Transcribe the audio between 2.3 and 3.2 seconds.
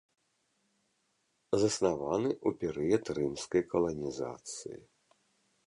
ў перыяд